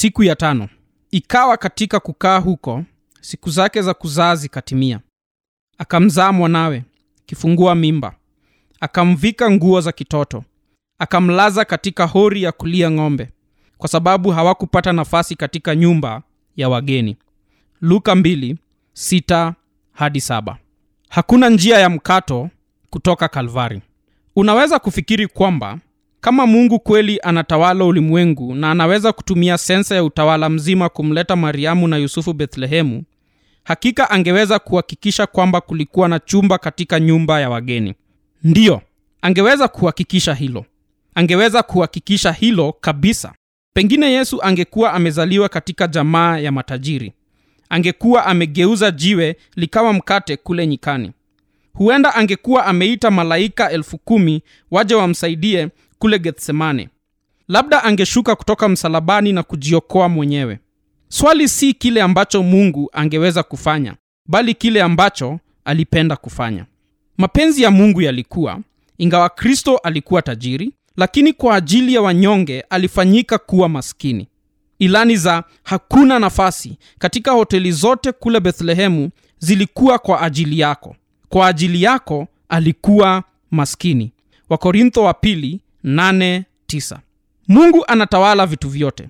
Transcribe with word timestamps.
siku 0.00 0.22
ya 0.22 0.36
tano. 0.36 0.68
Ikawa 1.10 1.56
katika 1.56 2.00
kukaa 2.00 2.38
huko 2.38 2.84
siku 3.20 3.50
zake 3.50 3.82
za 3.82 3.94
kuzaa 3.94 4.34
zikatimia. 4.34 5.00
Akamzaa 5.78 6.32
mwanawe 6.32 6.84
kifungua 7.26 7.74
mimba. 7.74 8.14
Akamvika 8.80 9.50
nguo 9.50 9.80
za 9.80 9.92
kitoto. 9.92 10.44
Akamlaza 10.98 11.64
katika 11.64 12.06
hori 12.06 12.42
ya 12.42 12.52
kulia 12.52 12.90
ng'ombe 12.90 13.28
kwa 13.78 13.88
sababu 13.88 14.30
hawakupata 14.30 14.92
nafasi 14.92 15.34
katika 15.36 15.74
nyumba 15.76 16.22
ya 16.56 16.68
wageni. 16.68 17.16
Luka 17.80 18.14
2, 18.14 18.56
6 18.94 19.52
hadi 19.92 20.18
7. 20.18 20.56
hakuna 21.08 21.48
njia 21.48 21.78
ya 21.78 21.90
mkato 21.90 22.50
kutoka 22.90 23.28
kalvari. 23.28 23.82
Unaweza 24.36 24.78
kufikiri 24.78 25.26
kwamba 25.26 25.78
kama 26.20 26.46
mungu 26.46 26.78
kweli 26.80 27.18
anatawala 27.22 27.84
ulimwengu 27.84 28.54
na 28.54 28.70
anaweza 28.70 29.12
kutumia 29.12 29.58
sensa 29.58 29.94
ya 29.94 30.04
utawala 30.04 30.48
mzima 30.48 30.88
kumleta 30.88 31.36
mariamu 31.36 31.88
na 31.88 31.96
yusufu 31.96 32.32
bethlehemu 32.32 33.02
hakika 33.64 34.10
angeweza 34.10 34.58
kuhakikisha 34.58 35.26
kwamba 35.26 35.60
kulikuwa 35.60 36.08
na 36.08 36.18
chumba 36.18 36.58
katika 36.58 37.00
nyumba 37.00 37.40
ya 37.40 37.50
wageni. 37.50 37.94
Ndiyo 38.44 38.80
angeweza 39.22 39.68
kuhakikisha 39.68 40.34
hilo. 40.34 40.64
Angeweza 41.14 41.62
kuhakikisha 41.62 42.32
hilo 42.32 42.72
kabisa. 42.80 43.32
Pengine 43.74 44.12
yesu 44.12 44.42
angekuwa 44.42 44.92
amezaliwa 44.92 45.48
katika 45.48 45.86
jamaa 45.86 46.38
ya 46.38 46.52
matajiri. 46.52 47.12
Angekuwa 47.68 48.26
amegeuza 48.26 48.90
jiwe 48.90 49.36
likawa 49.56 49.92
mkate 49.92 50.36
kule 50.36 50.66
nyikani. 50.66 51.12
Huenda 51.72 52.14
angekuwa 52.14 52.66
ameita 52.66 53.10
malaika 53.10 53.70
elfu 53.70 53.98
kumi 53.98 54.42
waje 54.70 54.94
wamsaidie 54.94 55.68
kule 56.00 56.18
Getsemane. 56.18 56.88
labda 57.48 57.84
angeshuka 57.84 58.36
kutoka 58.36 58.68
msalabani 58.68 59.32
na 59.32 59.42
kujiokoa 59.42 60.08
mwenyewe. 60.08 60.58
Swali 61.08 61.48
si 61.48 61.74
kile 61.74 62.02
ambacho 62.02 62.42
mungu 62.42 62.90
angeweza 62.92 63.42
kufanya 63.42 63.94
bali 64.26 64.54
kile 64.54 64.82
ambacho 64.82 65.38
alipenda 65.64 66.16
kufanya. 66.16 66.66
Mapenzi 67.18 67.62
ya 67.62 67.70
mungu 67.70 68.02
yalikuwa 68.02 68.60
ingawa 68.98 69.28
kristo 69.28 69.76
alikuwa 69.76 70.22
tajiri 70.22 70.72
lakini 70.96 71.32
kwa 71.32 71.54
ajili 71.56 71.94
ya 71.94 72.02
wanyonge 72.02 72.60
alifanyika 72.60 73.38
kuwa 73.38 73.68
maskini. 73.68 74.28
Ilani 74.78 75.16
za 75.16 75.44
hakuna 75.62 76.18
nafasi 76.18 76.78
katika 76.98 77.30
hoteli 77.32 77.72
zote 77.72 78.12
kule 78.12 78.40
bethlehemu 78.40 79.10
zilikuwa 79.38 79.98
kwa 79.98 80.20
ajili 80.22 80.58
yako. 80.58 80.96
Kwa 81.28 81.46
ajili 81.46 81.82
yako 81.82 82.28
alikuwa 82.48 83.22
maskini. 83.50 84.12
Wakorintho 84.48 85.02
wa 85.02 85.14
pili 85.14 85.60
89 85.84 86.98
mungu 87.48 87.84
anatawala 87.88 88.46
vitu 88.46 88.68
vyote 88.68 89.08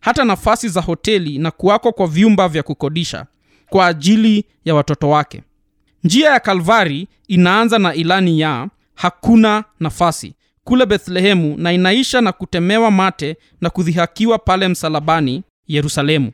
hata 0.00 0.24
nafasi 0.24 0.68
za 0.68 0.80
hoteli 0.80 1.38
na 1.38 1.50
kuwako 1.50 1.92
kwa 1.92 2.06
vyumba 2.06 2.48
vya 2.48 2.62
kukodisha 2.62 3.26
kwa 3.68 3.86
ajili 3.86 4.44
ya 4.64 4.74
watoto 4.74 5.08
wake. 5.08 5.42
Njia 6.04 6.30
ya 6.30 6.40
kalvari 6.40 7.08
inaanza 7.28 7.78
na 7.78 7.94
ilani 7.94 8.40
ya 8.40 8.68
hakuna 8.94 9.64
nafasi 9.80 10.34
kule 10.64 10.86
bethlehemu 10.86 11.54
na 11.58 11.72
inaisha 11.72 12.20
na 12.20 12.32
kutemewa 12.32 12.90
mate 12.90 13.36
na 13.60 13.70
kudhihakiwa 13.70 14.38
pale 14.38 14.68
msalabani 14.68 15.42
yerusalemu. 15.68 16.32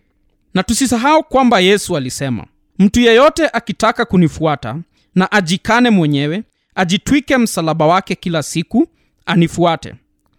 Na 0.55 0.63
tusisahau 0.63 1.23
kwamba 1.25 1.61
yesu 1.61 1.97
alisema 1.97 2.47
mtu 2.79 3.01
yeyote 3.01 3.49
akitaka 3.53 4.05
kunifuata 4.05 4.77
na 5.15 5.33
ajikane 5.33 5.91
mwenyewe 5.91 6.43
ajitwike 6.75 7.39
msalaba 7.39 7.87
wake 7.87 8.15
kila 8.15 8.43
siku 8.43 8.87
anifuate. 9.29 9.95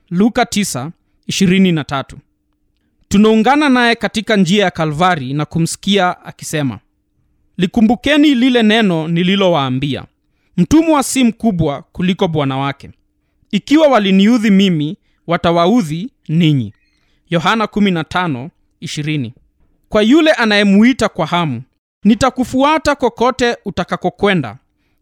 Luka 0.09 0.43
9:23 0.43 2.03
tunaungana 3.07 3.69
naye 3.69 3.95
katika 3.95 4.35
njia 4.35 4.63
ya 4.63 4.71
kalvari 4.71 5.33
na 5.33 5.45
kumsikia 5.45 6.25
akisema 6.25 6.79
likumbukeni 7.57 8.35
lile 8.35 8.63
neno 8.63 9.07
nililowaambia. 9.07 10.05
Mtumwa 10.57 11.03
si 11.03 11.23
mkubwa 11.23 11.81
kuliko 11.81 12.27
bwana 12.27 12.57
wake. 12.57 12.91
Ikiwa 13.51 13.87
waliniudhi 13.87 14.51
mimi 14.51 14.97
watawaudhi 15.27 16.09
ninyi. 16.27 16.73
Yohana 17.29 17.65
15:20 17.65 19.31
kwa 19.89 20.01
yule 20.01 20.31
anayemuita 20.31 21.09
kwa 21.09 21.25
hamu 21.25 21.61
nitakufuata 22.03 22.95
kokote 22.95 23.57
utakakokwenda 23.65 24.57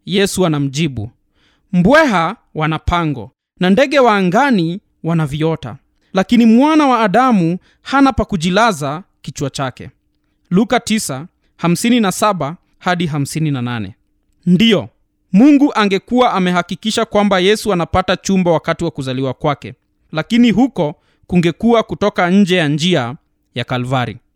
yesu 0.06 0.46
anamjibu. 0.46 1.12
Mbweha 1.74 2.36
wana 2.56 2.80
pango 2.80 3.32
na 3.60 3.70
ndege 3.70 4.00
wa 4.00 4.16
angani 4.16 4.80
wana 5.04 5.26
viota 5.26 5.78
lakini 6.14 6.46
mwana 6.46 6.88
wa 6.88 7.00
adamu 7.00 7.58
hana 7.82 8.14
pa 8.14 8.26
kujilaza 8.26 9.04
kichwa 9.22 9.50
chake. 9.50 9.90
Luka 10.50 10.78
9:57 10.78 12.54
hadi 12.80 13.06
58 13.08 13.92
ndiyo 14.46 14.90
mungu 15.34 15.72
angekuwa 15.76 16.34
amehakikisha 16.34 17.06
kwamba 17.06 17.40
yesu 17.40 17.74
anapata 17.74 18.16
chumba 18.18 18.52
wakati 18.52 18.84
wa 18.84 18.92
kuzaliwa 18.92 19.34
kwake. 19.34 19.74
Lakini 20.12 20.52
huko 20.52 20.96
kungekuwa 21.28 21.84
kutoka 21.84 22.30
nje 22.30 22.56
ya 22.56 22.68
njia 22.68 23.16
ya 23.56 23.64
kalvari 23.64 24.18